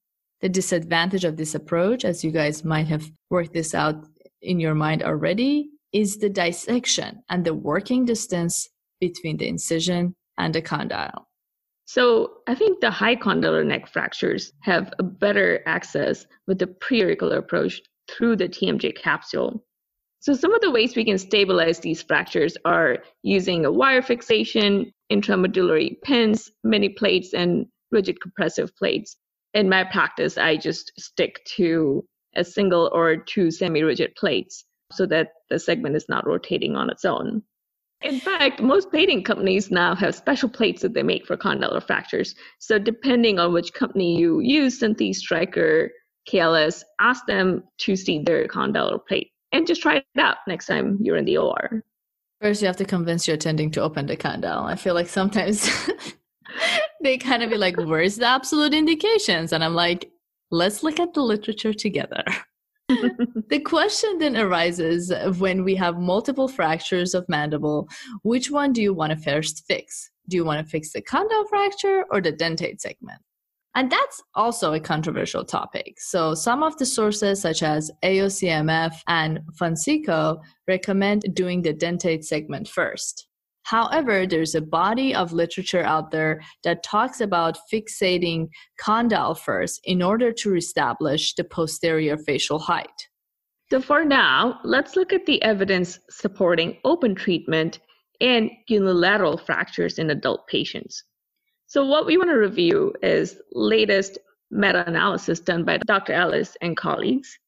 The 0.41 0.49
disadvantage 0.49 1.25
of 1.25 1.37
this 1.37 1.55
approach, 1.55 2.05
as 2.05 2.23
you 2.23 2.31
guys 2.31 2.65
might 2.65 2.87
have 2.87 3.11
worked 3.29 3.53
this 3.53 3.75
out 3.75 4.07
in 4.41 4.61
your 4.61 4.75
mind 4.75 5.03
already, 5.03 5.71
is 5.93 6.19
the 6.19 6.29
dissection 6.29 7.23
and 7.29 7.45
the 7.45 7.55
working 7.55 8.05
distance 8.05 8.69
between 9.01 9.37
the 9.39 9.49
incision 9.49 10.15
and 10.37 10.55
the 10.55 10.63
condyle. 10.63 11.27
So 11.87 12.35
I 12.47 12.55
think 12.55 12.81
the 12.81 12.91
high 12.91 13.17
condylar 13.17 13.67
neck 13.67 13.89
fractures 13.89 14.53
have 14.61 14.93
a 14.99 15.03
better 15.03 15.61
access 15.67 16.27
with 16.47 16.59
the 16.59 16.67
preauricular 16.67 17.39
approach 17.39 17.81
through 18.09 18.37
the 18.37 18.49
TMJ 18.49 18.97
capsule. 18.97 19.65
So 20.21 20.35
some 20.35 20.55
of 20.55 20.61
the 20.61 20.71
ways 20.71 20.95
we 20.95 21.05
can 21.05 21.19
stabilize 21.19 21.81
these 21.81 22.03
fractures 22.03 22.57
are 22.65 22.99
using 23.23 23.65
a 23.65 23.73
wire 23.73 24.03
fixation, 24.03 24.93
intramedullary 25.11 26.01
pins, 26.03 26.51
mini 26.63 26.91
plates, 26.91 27.33
and 27.35 27.67
rigid 27.91 28.21
compressive 28.21 28.77
plates 28.77 29.17
in 29.59 29.69
my 29.69 29.83
practice, 29.83 30.39
I 30.39 30.57
just 30.57 30.93
stick 30.97 31.45
to 31.57 32.05
a 32.37 32.45
single 32.45 32.91
or 32.95 33.17
two 33.17 33.51
semi 33.51 33.83
rigid 33.83 34.15
plates 34.15 34.65
so 34.93 35.05
that 35.07 35.31
the 35.51 35.59
segment 35.59 35.97
is 35.97 36.09
not 36.09 36.27
rotating 36.27 36.77
on 36.77 36.91
its 36.91 37.05
own. 37.05 37.43
In 38.03 38.21
fact, 38.21 38.63
most 38.63 38.91
plating 38.91 39.25
companies 39.25 39.73
now 39.73 39.97
have 39.97 40.15
special 40.15 40.49
plates 40.49 40.83
that 40.83 40.95
they 40.95 41.03
make 41.03 41.27
for 41.27 41.37
condylar 41.37 41.85
fractures. 41.85 42.37
So, 42.61 42.79
depending 42.79 43.41
on 43.41 43.53
which 43.53 43.73
company 43.73 44.17
you 44.17 44.39
use, 44.39 44.79
Synthes, 44.79 45.17
Stryker, 45.17 45.91
KLS, 46.31 46.85
ask 47.01 47.27
them 47.27 47.65
to 47.79 47.97
see 47.97 48.21
their 48.21 48.47
condylar 48.47 49.05
plate 49.09 49.33
and 49.51 49.67
just 49.67 49.83
try 49.83 49.97
it 49.97 50.07
out 50.17 50.37
next 50.47 50.67
time 50.67 50.99
you're 51.01 51.17
in 51.17 51.25
the 51.25 51.39
OR. 51.39 51.83
First, 52.41 52.63
you 52.63 52.69
have 52.69 52.77
to 52.77 52.85
convince 52.85 53.27
your 53.27 53.35
attending 53.35 53.73
to 53.73 53.83
open 53.83 54.07
the 54.07 54.17
condyle. 54.17 54.63
I 54.63 54.77
feel 54.77 54.95
like 54.95 55.09
sometimes 55.09 55.69
they 57.03 57.19
kind 57.19 57.43
of 57.43 57.51
be 57.51 57.57
like, 57.57 57.77
where's 57.77 58.17
the 58.17 58.27
absolute 58.27 58.75
indications? 58.75 59.53
And 59.53 59.65
I'm 59.65 59.75
like, 59.75 60.11
let's 60.51 60.83
look 60.83 60.99
at 61.01 61.15
the 61.15 61.23
literature 61.23 61.75
together. 61.75 62.25
the 62.89 63.61
question 63.65 64.19
then 64.19 64.37
arises 64.37 65.13
when 65.39 65.63
we 65.63 65.75
have 65.75 65.99
multiple 65.99 66.49
fractures 66.49 67.15
of 67.15 67.29
mandible, 67.29 67.89
which 68.23 68.51
one 68.51 68.73
do 68.73 68.81
you 68.81 68.95
want 68.95 69.13
to 69.13 69.19
first 69.19 69.65
fix? 69.69 70.11
Do 70.29 70.37
you 70.37 70.45
want 70.45 70.65
to 70.65 70.71
fix 70.71 70.93
the 70.93 71.03
condyle 71.03 71.47
fracture 71.49 72.05
or 72.11 72.21
the 72.21 72.33
dentate 72.33 72.81
segment? 72.81 73.21
And 73.75 73.93
that's 73.93 74.23
also 74.35 74.73
a 74.73 74.81
controversial 74.81 75.45
topic. 75.45 76.01
So 76.01 76.35
some 76.35 76.63
of 76.63 76.77
the 76.79 76.87
sources 76.87 77.41
such 77.41 77.63
as 77.63 77.93
AOCMF 78.03 78.95
and 79.07 79.41
Fonseca 79.57 80.39
recommend 80.67 81.23
doing 81.35 81.63
the 81.63 81.75
dentate 81.75 82.25
segment 82.25 82.67
first. 82.67 83.28
However, 83.69 84.27
there's 84.27 84.55
a 84.55 84.63
body 84.63 85.15
of 85.15 85.35
literature 85.35 85.83
out 85.83 86.11
there 86.11 86.41
that 86.65 86.83
talks 86.83 87.21
about 87.21 87.59
fixating 87.71 88.49
condyle 88.79 89.35
first 89.35 89.79
in 89.85 90.01
order 90.01 90.33
to 90.33 90.57
establish 90.57 91.35
the 91.35 91.45
posterior 91.45 92.17
facial 92.17 92.61
height. 92.61 93.09
So, 93.71 93.83
for 93.83 94.07
now, 94.07 94.59
let's 94.65 94.97
look 94.97 95.13
at 95.13 95.27
the 95.27 95.43
evidence 95.43 95.99
supporting 96.09 96.79
open 96.85 97.15
treatment 97.15 97.81
and 98.23 98.51
unilateral 98.69 99.37
fractures 99.37 99.99
in 99.99 100.09
adult 100.09 100.49
patients. 100.49 101.05
So, 101.67 101.85
what 101.85 102.07
we 102.07 102.17
want 102.17 102.31
to 102.31 102.39
review 102.39 102.95
is 103.03 103.37
latest 103.53 104.17
meta-analysis 104.51 105.41
done 105.41 105.65
by 105.65 105.77
Dr. 105.77 106.15
Ellis 106.15 106.57
and 106.63 106.75
colleagues. 106.75 107.39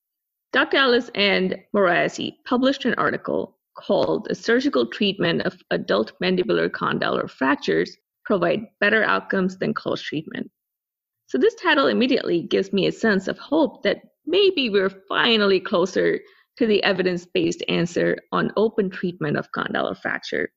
Dr. 0.53 0.77
Ellis 0.77 1.11
and 1.15 1.57
Moraissi 1.75 2.35
published 2.45 2.85
an 2.85 2.93
article 2.99 3.57
called 3.81 4.27
the 4.29 4.35
surgical 4.35 4.87
treatment 4.87 5.43
of 5.43 5.63
adult 5.71 6.13
mandibular 6.23 6.69
condylar 6.69 7.29
fractures 7.29 7.97
provide 8.25 8.67
better 8.81 9.03
outcomes 9.03 9.59
than 9.59 9.75
closed 9.75 10.05
treatment. 10.05 10.51
So 11.27 11.39
this 11.39 11.55
title 11.55 11.87
immediately 11.87 12.43
gives 12.43 12.73
me 12.73 12.87
a 12.87 12.93
sense 12.93 13.29
of 13.29 13.39
hope 13.39 13.83
that 13.83 14.03
maybe 14.27 14.69
we're 14.69 15.03
finally 15.09 15.61
closer 15.61 16.21
to 16.59 16.67
the 16.67 16.83
evidence-based 16.83 17.63
answer 17.69 18.19
on 18.33 18.53
open 18.57 18.91
treatment 18.91 19.37
of 19.37 19.51
condylar 19.53 19.97
fracture. 19.97 20.51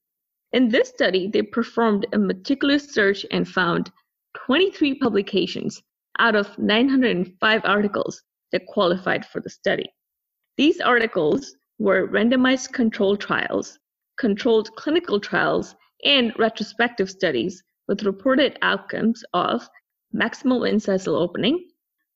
In 0.52 0.70
this 0.70 0.90
study, 0.90 1.28
they 1.28 1.42
performed 1.42 2.06
a 2.14 2.18
meticulous 2.18 2.92
search 2.92 3.26
and 3.32 3.48
found 3.48 3.92
23 4.36 4.96
publications 4.96 5.82
out 6.20 6.36
of 6.36 6.58
905 6.58 7.62
articles 7.64 8.22
that 8.52 8.66
qualified 8.68 9.26
for 9.26 9.40
the 9.40 9.50
study. 9.50 9.92
These 10.58 10.80
articles 10.80 11.56
were 11.80 12.08
randomized 12.08 12.72
controlled 12.74 13.20
trials, 13.20 13.80
controlled 14.18 14.76
clinical 14.76 15.20
trials, 15.20 15.76
and 16.06 16.38
retrospective 16.38 17.10
studies 17.10 17.64
with 17.88 18.04
reported 18.04 18.58
outcomes 18.62 19.24
of 19.34 19.68
maximal 20.16 20.70
incisal 20.70 21.20
opening, 21.20 21.70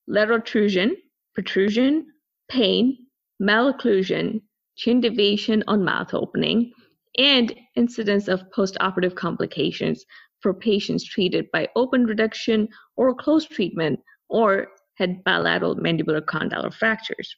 lateral 0.07 0.39
protrusion, 0.39 0.95
protrusion, 1.33 2.05
pain, 2.49 2.97
malocclusion, 3.41 4.41
chin 4.75 5.01
deviation 5.01 5.63
on 5.67 5.83
mouth 5.83 6.13
opening, 6.13 6.71
and 7.17 7.55
incidence 7.75 8.27
of 8.27 8.43
postoperative 8.55 9.15
complications 9.15 10.05
for 10.41 10.53
patients 10.53 11.03
treated 11.03 11.49
by 11.51 11.67
open 11.75 12.05
reduction 12.05 12.67
or 12.95 13.13
closed 13.15 13.49
treatment 13.49 13.99
or 14.29 14.67
had 14.95 15.23
bilateral 15.23 15.75
mandibular 15.75 16.21
condylar 16.21 16.73
fractures. 16.73 17.35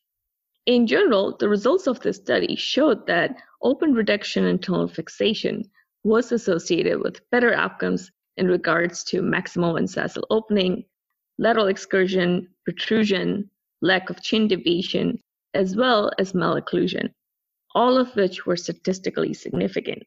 In 0.66 0.88
general, 0.88 1.36
the 1.38 1.50
results 1.50 1.88
of 1.88 2.00
this 2.01 2.18
study 2.18 2.56
showed 2.56 3.08
that 3.08 3.36
open 3.62 3.94
reduction 3.94 4.46
and 4.46 4.62
tonal 4.62 4.88
fixation 4.88 5.63
was 6.04 6.32
associated 6.32 7.01
with 7.01 7.28
better 7.32 7.54
outcomes 7.54 8.12
in 8.38 8.48
regards 8.48 9.04
to 9.06 9.22
maximal 9.22 9.80
incisal 9.80 10.24
opening, 10.30 10.86
lateral 11.38 11.68
excursion, 11.68 12.48
protrusion, 12.66 13.50
lack 13.82 14.10
of 14.10 14.22
chin 14.22 14.48
deviation, 14.48 15.20
as 15.54 15.75
well 15.75 16.12
as 16.20 16.34
malocclusion, 16.34 17.10
all 17.75 17.98
of 17.98 18.16
which 18.16 18.46
were 18.46 18.56
statistically 18.56 19.34
significant. 19.34 20.04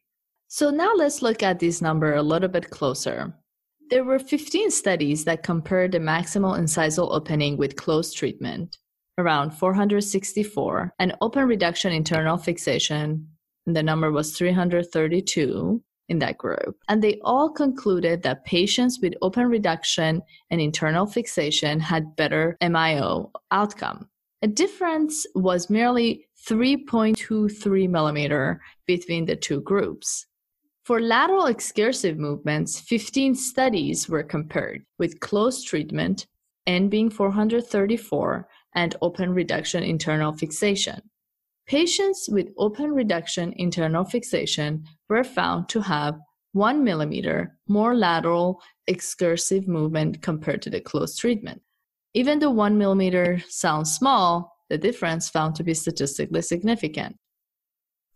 So 0.47 0.69
now 0.69 0.93
let's 0.95 1.21
look 1.21 1.41
at 1.43 1.59
this 1.59 1.81
number 1.81 2.13
a 2.13 2.21
little 2.21 2.49
bit 2.49 2.69
closer. 2.69 3.33
There 3.89 4.03
were 4.03 4.19
15 4.19 4.71
studies 4.71 5.25
that 5.25 5.43
compared 5.43 5.91
the 5.91 5.99
maximal 5.99 6.57
incisal 6.57 7.11
opening 7.11 7.57
with 7.57 7.75
closed 7.75 8.15
treatment, 8.15 8.77
around 9.17 9.51
464, 9.51 10.93
and 10.99 11.15
open 11.21 11.47
reduction 11.47 11.91
internal 11.91 12.37
fixation, 12.37 13.27
and 13.65 13.75
the 13.75 13.83
number 13.83 14.11
was 14.11 14.37
332 14.37 15.81
in 16.09 16.19
that 16.19 16.37
group. 16.37 16.77
And 16.89 17.01
they 17.01 17.19
all 17.23 17.49
concluded 17.49 18.23
that 18.23 18.45
patients 18.45 18.99
with 19.01 19.13
open 19.21 19.47
reduction 19.47 20.21
and 20.49 20.59
internal 20.59 21.05
fixation 21.05 21.79
had 21.79 22.15
better 22.15 22.57
MIO 22.61 23.31
outcome. 23.51 24.09
A 24.41 24.47
difference 24.47 25.25
was 25.35 25.69
merely 25.69 26.27
3.23 26.47 27.89
millimeter 27.89 28.61
between 28.85 29.25
the 29.25 29.37
two 29.37 29.61
groups. 29.61 30.25
For 30.83 30.99
lateral 30.99 31.45
excursive 31.45 32.17
movements, 32.17 32.81
15 32.81 33.35
studies 33.35 34.09
were 34.09 34.23
compared 34.23 34.83
with 34.99 35.21
closed 35.21 35.65
treatment, 35.65 36.27
N 36.67 36.89
being 36.89 37.09
434, 37.09 38.47
and 38.75 38.95
open 39.01 39.33
reduction 39.33 39.83
internal 39.83 40.33
fixation. 40.33 41.01
Patients 41.67 42.27
with 42.29 42.49
open 42.57 42.91
reduction 42.91 43.53
internal 43.55 44.03
fixation 44.03 44.83
were 45.09 45.23
found 45.23 45.69
to 45.69 45.81
have 45.81 46.19
1 46.51 46.83
millimeter 46.83 47.57
more 47.67 47.95
lateral 47.95 48.61
excursive 48.87 49.67
movement 49.67 50.21
compared 50.21 50.61
to 50.61 50.69
the 50.69 50.81
closed 50.81 51.19
treatment. 51.19 51.61
Even 52.13 52.39
though 52.39 52.51
1 52.51 52.77
millimeter 52.77 53.41
sounds 53.47 53.93
small, 53.93 54.53
the 54.69 54.77
difference 54.77 55.29
found 55.29 55.55
to 55.55 55.63
be 55.63 55.73
statistically 55.73 56.41
significant. 56.41 57.17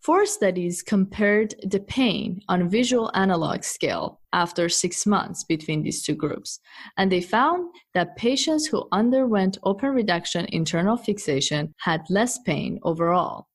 Four 0.00 0.26
studies 0.26 0.82
compared 0.82 1.54
the 1.62 1.80
pain 1.80 2.40
on 2.48 2.68
visual 2.68 3.10
analog 3.14 3.64
scale 3.64 4.20
after 4.32 4.68
six 4.68 5.06
months 5.06 5.44
between 5.44 5.82
these 5.82 6.02
two 6.04 6.14
groups, 6.14 6.60
and 6.96 7.10
they 7.10 7.20
found 7.20 7.74
that 7.94 8.16
patients 8.16 8.66
who 8.66 8.88
underwent 8.92 9.58
open 9.64 9.90
reduction 9.90 10.46
internal 10.50 10.96
fixation 10.96 11.74
had 11.78 12.02
less 12.10 12.38
pain 12.38 12.78
overall. 12.84 13.48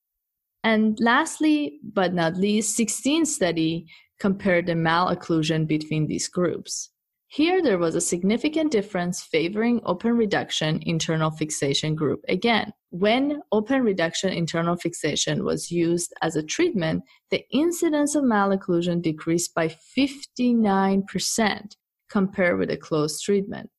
And 0.64 0.98
lastly, 1.00 1.80
but 1.84 2.14
not 2.14 2.38
least, 2.38 2.76
16 2.76 3.26
study 3.26 3.86
compared 4.20 4.68
the 4.68 4.74
malocclusion 4.74 5.68
between 5.68 6.08
these 6.08 6.28
groups. 6.28 6.90
Here, 7.34 7.64
there 7.64 7.80
was 7.80 7.96
a 7.96 8.00
significant 8.00 8.72
difference 8.72 9.24
favoring 9.24 9.82
open 9.86 10.16
reduction 10.16 10.84
internal 10.86 11.32
fixation 11.32 11.96
group 11.96 12.24
again. 12.30 12.72
When 12.92 13.42
open 13.52 13.82
reduction 13.82 14.32
internal 14.32 14.76
fixation 14.76 15.44
was 15.44 15.72
used 15.72 16.14
as 16.22 16.36
a 16.36 16.44
treatment, 16.44 17.02
the 17.32 17.44
incidence 17.52 18.14
of 18.14 18.24
malocclusion 18.24 19.02
decreased 19.02 19.56
by 19.56 19.76
59% 19.98 21.76
compared 22.08 22.60
with 22.60 22.70
a 22.70 22.78
closed 22.78 23.24
treatment. 23.24 23.72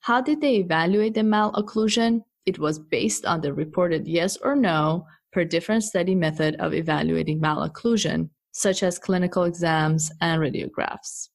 How 0.00 0.20
did 0.20 0.42
they 0.42 0.56
evaluate 0.56 1.14
the 1.14 1.22
malocclusion? 1.22 2.24
It 2.44 2.58
was 2.58 2.78
based 2.78 3.24
on 3.24 3.40
the 3.40 3.54
reported 3.54 4.06
yes 4.06 4.36
or 4.36 4.54
no 4.54 5.06
per 5.32 5.46
different 5.46 5.84
study 5.84 6.14
method 6.14 6.56
of 6.56 6.74
evaluating 6.74 7.40
malocclusion, 7.40 8.28
such 8.52 8.82
as 8.82 8.98
clinical 8.98 9.44
exams 9.44 10.12
and 10.20 10.42
radiographs. 10.42 11.30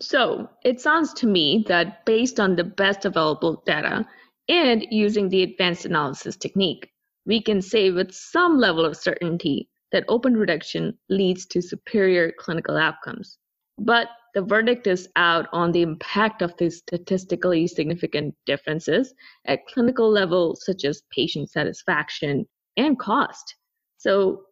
So 0.00 0.48
it 0.64 0.80
sounds 0.80 1.12
to 1.14 1.26
me 1.26 1.64
that 1.66 2.04
based 2.04 2.38
on 2.38 2.54
the 2.54 2.64
best 2.64 3.04
available 3.04 3.62
data 3.66 4.06
and 4.48 4.86
using 4.90 5.28
the 5.28 5.42
advanced 5.42 5.84
analysis 5.84 6.36
technique, 6.36 6.90
we 7.26 7.42
can 7.42 7.60
say 7.60 7.90
with 7.90 8.12
some 8.12 8.58
level 8.58 8.84
of 8.84 8.96
certainty 8.96 9.68
that 9.92 10.04
open 10.08 10.36
reduction 10.36 10.96
leads 11.08 11.46
to 11.46 11.60
superior 11.60 12.32
clinical 12.38 12.76
outcomes. 12.76 13.38
But 13.78 14.08
the 14.34 14.42
verdict 14.42 14.86
is 14.86 15.08
out 15.16 15.46
on 15.52 15.72
the 15.72 15.82
impact 15.82 16.42
of 16.42 16.56
these 16.58 16.78
statistically 16.78 17.66
significant 17.66 18.34
differences 18.46 19.14
at 19.46 19.66
clinical 19.66 20.10
levels 20.10 20.64
such 20.64 20.84
as 20.84 21.02
patient 21.10 21.50
satisfaction 21.50 22.46
and 22.76 22.98
cost. 22.98 23.56
So 23.96 24.42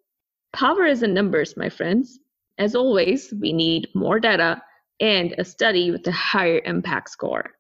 power 0.53 0.87
is 0.87 1.03
in 1.03 1.15
numbers, 1.15 1.57
my 1.57 1.69
friends. 1.69 2.19
As 2.59 2.75
always, 2.75 3.33
we 3.41 3.53
need 3.53 3.89
more 3.95 4.19
data 4.19 4.61
and 5.01 5.35
a 5.39 5.45
study 5.45 5.91
with 5.91 6.07
a 6.07 6.13
higher 6.13 6.61
impact 6.65 7.11
score. 7.11 7.51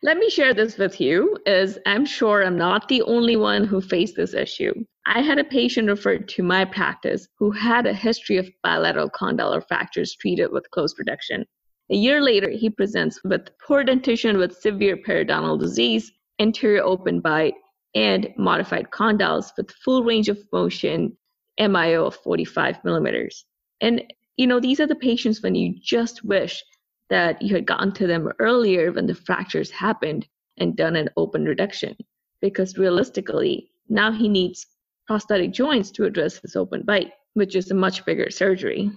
Let 0.00 0.16
me 0.16 0.30
share 0.30 0.54
this 0.54 0.78
with 0.78 1.00
you, 1.00 1.36
as 1.44 1.76
I'm 1.84 2.06
sure 2.06 2.44
I'm 2.44 2.56
not 2.56 2.88
the 2.88 3.02
only 3.02 3.36
one 3.36 3.64
who 3.64 3.80
faced 3.80 4.14
this 4.14 4.32
issue. 4.32 4.72
I 5.06 5.22
had 5.22 5.38
a 5.38 5.44
patient 5.44 5.88
referred 5.88 6.28
to 6.28 6.42
my 6.44 6.64
practice 6.64 7.26
who 7.38 7.50
had 7.50 7.84
a 7.84 7.92
history 7.92 8.36
of 8.36 8.48
bilateral 8.62 9.10
condylar 9.10 9.66
fractures 9.66 10.14
treated 10.14 10.52
with 10.52 10.70
closed 10.70 10.98
reduction. 11.00 11.44
A 11.90 11.96
year 11.96 12.20
later, 12.20 12.50
he 12.50 12.70
presents 12.70 13.24
with 13.24 13.48
poor 13.66 13.82
dentition 13.82 14.38
with 14.38 14.60
severe 14.60 14.96
periodontal 14.96 15.58
disease, 15.58 16.12
anterior 16.38 16.82
open 16.84 17.20
bite, 17.20 17.54
and 17.94 18.28
modified 18.36 18.90
condyles 18.90 19.50
with 19.56 19.72
full 19.84 20.04
range 20.04 20.28
of 20.28 20.38
motion, 20.52 21.16
MIO 21.58 22.06
of 22.06 22.14
45 22.16 22.84
millimeters. 22.84 23.46
And 23.80 24.02
you 24.38 24.46
know, 24.46 24.60
these 24.60 24.80
are 24.80 24.86
the 24.86 24.94
patients 24.94 25.42
when 25.42 25.54
you 25.54 25.74
just 25.82 26.24
wish 26.24 26.64
that 27.10 27.42
you 27.42 27.54
had 27.54 27.66
gotten 27.66 27.92
to 27.92 28.06
them 28.06 28.30
earlier 28.38 28.92
when 28.92 29.06
the 29.06 29.14
fractures 29.14 29.70
happened 29.70 30.26
and 30.58 30.76
done 30.76 30.96
an 30.96 31.08
open 31.16 31.44
reduction. 31.44 31.96
Because 32.40 32.78
realistically, 32.78 33.70
now 33.88 34.12
he 34.12 34.28
needs 34.28 34.64
prosthetic 35.06 35.52
joints 35.52 35.90
to 35.90 36.04
address 36.04 36.38
his 36.38 36.54
open 36.54 36.82
bite, 36.82 37.12
which 37.34 37.56
is 37.56 37.70
a 37.70 37.74
much 37.74 38.04
bigger 38.04 38.30
surgery. 38.30 38.90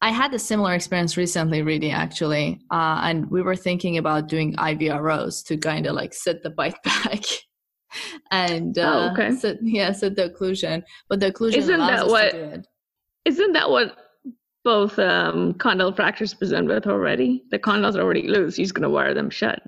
I 0.00 0.10
had 0.10 0.34
a 0.34 0.38
similar 0.38 0.74
experience 0.74 1.16
recently, 1.16 1.62
reading 1.62 1.92
actually, 1.92 2.60
uh, 2.70 3.00
and 3.04 3.30
we 3.30 3.42
were 3.42 3.56
thinking 3.56 3.96
about 3.96 4.28
doing 4.28 4.56
IVROs 4.56 5.44
to 5.46 5.56
kind 5.56 5.86
of 5.86 5.94
like 5.94 6.12
set 6.12 6.42
the 6.42 6.50
bite 6.50 6.76
back 6.84 7.22
and 8.32 8.76
uh, 8.76 9.10
oh, 9.10 9.12
okay. 9.12 9.36
set, 9.36 9.58
yeah, 9.62 9.92
set 9.92 10.16
the 10.16 10.28
occlusion. 10.30 10.82
But 11.08 11.20
the 11.20 11.30
occlusion 11.30 11.58
isn't 11.58 11.78
that 11.78 12.08
what? 12.08 12.34
Isn't 13.24 13.52
that 13.52 13.70
what 13.70 13.96
both 14.64 14.98
um, 14.98 15.54
condyle 15.54 15.92
fractures 15.92 16.34
present 16.34 16.68
with 16.68 16.86
already. 16.86 17.44
The 17.50 17.58
condyles 17.58 17.96
are 17.96 18.02
already 18.02 18.28
loose. 18.28 18.56
He's 18.56 18.72
going 18.72 18.82
to 18.82 18.90
wire 18.90 19.14
them 19.14 19.30
shut. 19.30 19.62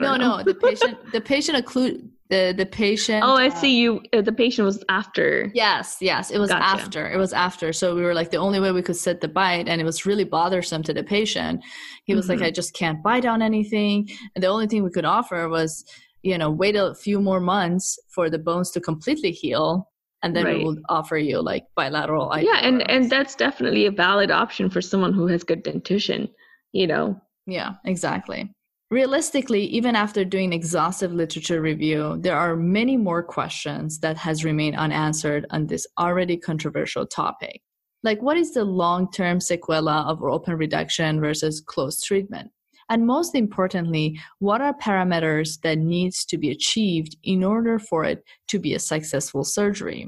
No, 0.00 0.16
know. 0.16 0.36
no. 0.38 0.42
The 0.44 0.54
patient, 0.54 1.12
the 1.12 1.20
patient 1.20 1.64
occlude 1.64 2.10
the 2.28 2.54
the 2.56 2.64
patient. 2.64 3.24
Oh, 3.24 3.36
I 3.36 3.48
uh, 3.48 3.54
see. 3.54 3.76
You. 3.76 4.00
Uh, 4.12 4.22
the 4.22 4.32
patient 4.32 4.64
was 4.64 4.84
after. 4.88 5.50
Yes, 5.52 5.96
yes. 6.00 6.30
It 6.30 6.38
was 6.38 6.50
gotcha. 6.50 6.64
after. 6.64 7.10
It 7.10 7.16
was 7.16 7.32
after. 7.32 7.72
So 7.72 7.96
we 7.96 8.02
were 8.02 8.14
like 8.14 8.30
the 8.30 8.36
only 8.36 8.60
way 8.60 8.70
we 8.70 8.82
could 8.82 8.96
set 8.96 9.20
the 9.20 9.28
bite, 9.28 9.68
and 9.68 9.80
it 9.80 9.84
was 9.84 10.06
really 10.06 10.24
bothersome 10.24 10.84
to 10.84 10.94
the 10.94 11.02
patient. 11.02 11.64
He 12.04 12.14
was 12.14 12.28
mm-hmm. 12.28 12.40
like, 12.40 12.48
I 12.48 12.50
just 12.52 12.72
can't 12.72 13.02
bite 13.02 13.26
on 13.26 13.42
anything, 13.42 14.08
and 14.34 14.44
the 14.44 14.48
only 14.48 14.68
thing 14.68 14.84
we 14.84 14.90
could 14.90 15.04
offer 15.04 15.48
was, 15.48 15.84
you 16.22 16.38
know, 16.38 16.50
wait 16.50 16.76
a 16.76 16.94
few 16.94 17.20
more 17.20 17.40
months 17.40 17.98
for 18.14 18.30
the 18.30 18.38
bones 18.38 18.70
to 18.72 18.80
completely 18.80 19.32
heal 19.32 19.90
and 20.22 20.36
then 20.36 20.44
right. 20.44 20.58
we 20.58 20.64
will 20.64 20.76
offer 20.88 21.16
you 21.16 21.40
like 21.40 21.64
bilateral 21.76 22.30
yeah 22.38 22.58
and 22.62 22.88
and 22.90 23.10
that's 23.10 23.34
definitely 23.34 23.86
a 23.86 23.90
valid 23.90 24.30
option 24.30 24.68
for 24.68 24.80
someone 24.80 25.12
who 25.12 25.26
has 25.26 25.42
good 25.42 25.62
dentition 25.62 26.28
you 26.72 26.86
know? 26.86 27.20
Yeah 27.46 27.74
exactly. 27.84 28.52
Realistically 28.90 29.64
even 29.64 29.94
after 29.94 30.24
doing 30.24 30.52
exhaustive 30.52 31.12
literature 31.12 31.60
review 31.60 32.18
there 32.20 32.36
are 32.36 32.56
many 32.56 32.96
more 32.96 33.22
questions 33.22 33.98
that 34.00 34.16
has 34.16 34.44
remained 34.44 34.76
unanswered 34.76 35.46
on 35.50 35.66
this 35.66 35.86
already 35.98 36.36
controversial 36.36 37.06
topic. 37.06 37.60
Like 38.02 38.22
what 38.22 38.36
is 38.36 38.54
the 38.54 38.64
long-term 38.64 39.38
sequela 39.38 40.06
of 40.06 40.22
open 40.22 40.56
reduction 40.56 41.20
versus 41.20 41.60
closed 41.60 42.04
treatment 42.04 42.50
and 42.90 43.06
most 43.06 43.34
importantly 43.34 44.20
what 44.40 44.60
are 44.60 44.74
parameters 44.74 45.60
that 45.62 45.78
needs 45.78 46.24
to 46.26 46.36
be 46.36 46.50
achieved 46.50 47.16
in 47.22 47.42
order 47.42 47.78
for 47.78 48.04
it 48.04 48.22
to 48.48 48.58
be 48.58 48.74
a 48.74 48.78
successful 48.78 49.44
surgery 49.44 50.06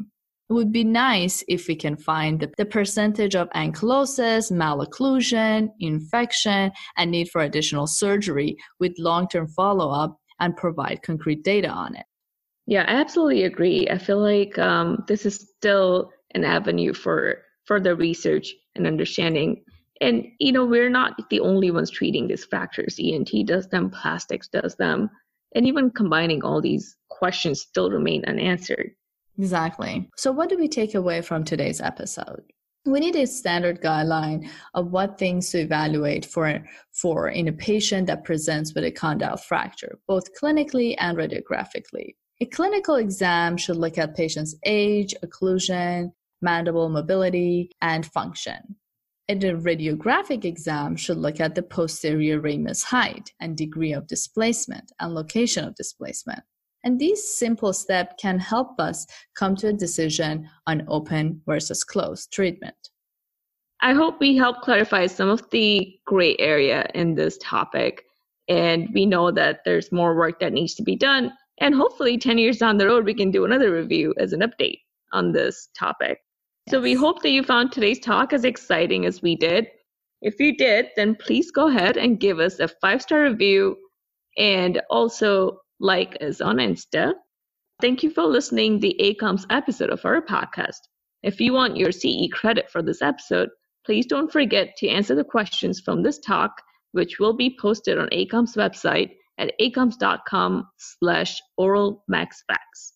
it 0.51 0.55
would 0.55 0.73
be 0.73 0.85
nice 0.85 1.43
if 1.49 1.67
we 1.67 1.75
can 1.75 1.97
find 1.97 2.47
the, 2.59 2.67
percentage 2.67 3.35
of 3.35 3.49
ankylosis, 3.51 4.53
malocclusion, 4.53 5.71
infection, 5.81 6.71
and 6.99 7.11
need 7.11 7.31
for 7.31 7.41
additional 7.41 7.87
surgery 7.87 8.59
with 8.79 8.93
long 8.99 9.29
term 9.29 9.49
follow 9.49 9.89
up 9.89 10.19
and 10.41 10.55
provide 10.55 11.01
concrete 11.03 11.43
data 11.43 11.69
on 11.69 11.97
it. 11.97 12.05
Yeah, 12.67 12.83
I 12.83 13.01
absolutely 13.01 13.45
agree. 13.45 13.89
I 13.89 13.97
feel 13.97 14.21
like 14.21 14.59
um, 14.59 15.05
this 15.09 15.25
is 15.25 15.49
still 15.57 16.11
an 16.35 16.45
avenue 16.45 16.93
for 16.93 17.39
further 17.65 17.95
research 17.95 18.55
and 18.75 18.87
understanding 18.87 19.65
and 20.03 20.27
you 20.39 20.53
know 20.53 20.67
we're 20.67 20.91
not 20.91 21.31
the 21.31 21.41
only 21.41 21.71
ones 21.71 21.91
treating 21.91 22.27
these 22.27 22.45
fractures. 22.45 22.99
Ent 23.01 23.31
does 23.47 23.69
them 23.69 23.89
plastics 23.89 24.49
does 24.49 24.75
them. 24.77 25.09
And 25.55 25.67
even 25.67 25.91
combining 25.91 26.43
all 26.43 26.61
these 26.61 26.97
questions 27.09 27.61
still 27.61 27.91
remain 27.91 28.25
unanswered. 28.27 28.91
Exactly. 29.39 30.11
So 30.17 30.33
what 30.33 30.49
do 30.49 30.59
we 30.59 30.69
take 30.69 30.95
away 30.95 31.23
from 31.23 31.45
today's 31.45 31.81
episode? 31.81 32.43
We 32.85 32.99
need 32.99 33.15
a 33.15 33.27
standard 33.27 33.81
guideline 33.81 34.49
of 34.75 34.91
what 34.91 35.19
things 35.19 35.51
to 35.51 35.59
evaluate 35.59 36.27
for, 36.27 36.65
for 36.91 37.29
in 37.29 37.47
a 37.47 37.53
patient 37.53 38.09
that 38.09 38.25
presents 38.25 38.75
with 38.75 38.85
a 38.85 38.91
condyle 38.91 39.37
fracture, 39.37 40.01
both 40.09 40.35
clinically 40.41 40.97
and 40.99 41.17
radiographically. 41.17 42.17
A 42.41 42.47
clinical 42.47 42.97
exam 42.97 43.57
should 43.57 43.77
look 43.77 43.99
at 43.99 44.17
patient's 44.17 44.57
age, 44.65 45.15
occlusion, 45.25 46.11
mandible 46.41 46.89
mobility, 46.89 47.71
and 47.81 48.05
function. 48.05 48.75
A 49.33 49.35
radiographic 49.35 50.45
exam 50.45 50.95
should 50.95 51.17
look 51.17 51.41
at 51.41 51.55
the 51.55 51.63
posterior 51.63 52.39
ramus 52.39 52.83
height 52.83 53.33
and 53.41 53.57
degree 53.57 53.95
of 53.95 54.07
displacement 54.07 54.93
and 55.01 55.15
location 55.15 55.65
of 55.65 55.75
displacement. 55.75 56.41
And 56.85 57.01
these 57.01 57.35
simple 57.35 57.73
steps 57.73 58.15
can 58.21 58.39
help 58.39 58.79
us 58.79 59.07
come 59.35 59.57
to 59.57 59.69
a 59.69 59.73
decision 59.73 60.51
on 60.67 60.85
open 60.87 61.41
versus 61.47 61.83
closed 61.83 62.31
treatment. 62.31 62.77
I 63.81 63.95
hope 63.95 64.21
we 64.21 64.37
help 64.37 64.61
clarify 64.61 65.07
some 65.07 65.31
of 65.31 65.49
the 65.49 65.99
gray 66.05 66.37
area 66.39 66.87
in 66.95 67.15
this 67.15 67.39
topic. 67.39 68.03
And 68.49 68.91
we 68.93 69.07
know 69.07 69.31
that 69.31 69.61
there's 69.65 69.91
more 69.91 70.15
work 70.15 70.41
that 70.41 70.53
needs 70.53 70.75
to 70.75 70.83
be 70.83 70.95
done. 70.95 71.33
And 71.59 71.75
hopefully, 71.75 72.19
10 72.19 72.37
years 72.37 72.59
down 72.59 72.77
the 72.77 72.87
road, 72.87 73.07
we 73.07 73.15
can 73.15 73.31
do 73.31 73.47
another 73.47 73.73
review 73.73 74.13
as 74.19 74.35
an 74.35 74.41
update 74.41 74.81
on 75.15 75.33
this 75.33 75.71
topic. 75.75 76.19
So 76.69 76.81
we 76.81 76.95
hope 76.95 77.23
that 77.23 77.31
you 77.31 77.43
found 77.43 77.73
today's 77.73 77.99
talk 77.99 78.33
as 78.33 78.45
exciting 78.45 79.05
as 79.05 79.21
we 79.21 79.37
did. 79.37 79.69
If 80.21 80.39
you 80.39 80.57
did, 80.57 80.87
then 80.97 81.17
please 81.17 81.51
go 81.51 81.69
ahead 81.69 81.97
and 81.97 82.21
give 82.21 82.39
us 82.39 82.61
a 82.61 82.69
five 82.69 83.03
star 83.03 83.23
review 83.23 83.77
and 84.39 84.81
also 84.89 85.59
like 85.81 86.17
us 86.23 86.41
on 86.41 86.57
Insta. 86.57 87.13
Thank 87.81 88.03
you 88.05 88.11
for 88.11 88.25
listening 88.25 88.79
the 88.79 88.97
ACOMS 89.01 89.45
episode 89.51 89.91
of 89.91 90.05
our 90.05 90.23
podcast. 90.23 90.79
If 91.25 91.41
you 91.41 91.53
want 91.53 91.77
your 91.77 91.91
CE 91.91 92.29
credit 92.33 92.71
for 92.71 92.83
this 92.83 93.03
episode, 93.03 93.49
please 93.85 94.07
don't 94.07 94.31
forget 94.31 94.77
to 94.77 94.89
answer 94.89 95.17
the 95.17 95.25
questions 95.25 95.81
from 95.81 96.03
this 96.03 96.21
talk, 96.21 96.53
which 96.93 97.19
will 97.19 97.33
be 97.33 97.57
posted 97.61 97.99
on 97.99 98.09
ACOMS 98.13 98.57
website 98.57 99.11
at 99.39 99.53
acoms.com 99.59 100.69
slash 100.79 101.41
oral 101.57 102.05
max 102.07 102.45
facts. 102.47 102.93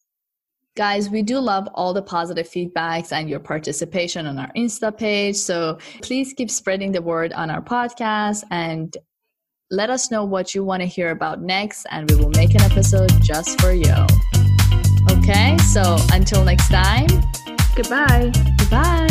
Guys, 0.76 1.08
we 1.08 1.22
do 1.22 1.38
love 1.38 1.66
all 1.72 1.94
the 1.94 2.02
positive 2.02 2.46
feedbacks 2.46 3.10
and 3.10 3.30
your 3.30 3.40
participation 3.40 4.26
on 4.26 4.38
our 4.38 4.52
Insta 4.54 4.94
page. 4.94 5.34
So 5.34 5.78
please 6.02 6.34
keep 6.34 6.50
spreading 6.50 6.92
the 6.92 7.00
word 7.00 7.32
on 7.32 7.48
our 7.48 7.62
podcast 7.62 8.44
and 8.50 8.94
let 9.70 9.88
us 9.88 10.10
know 10.10 10.24
what 10.24 10.54
you 10.54 10.62
want 10.64 10.82
to 10.82 10.86
hear 10.86 11.10
about 11.10 11.40
next, 11.40 11.86
and 11.90 12.08
we 12.10 12.16
will 12.16 12.30
make 12.30 12.54
an 12.54 12.60
episode 12.60 13.10
just 13.22 13.58
for 13.60 13.72
you. 13.72 13.94
Okay, 15.10 15.56
so 15.72 15.96
until 16.12 16.44
next 16.44 16.68
time, 16.68 17.08
goodbye. 17.74 18.30
Goodbye. 18.58 19.05